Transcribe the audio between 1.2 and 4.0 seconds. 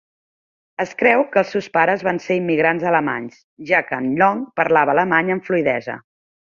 que els seus pares van ser immigrants alemanys, ja